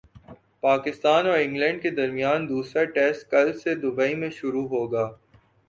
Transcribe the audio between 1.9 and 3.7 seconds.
درمیان دوسرا ٹیسٹ کل